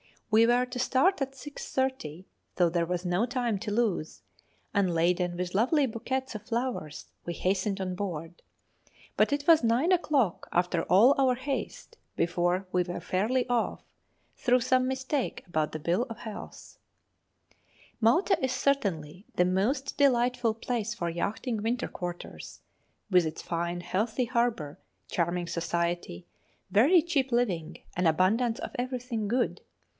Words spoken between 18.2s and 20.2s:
is certainly the most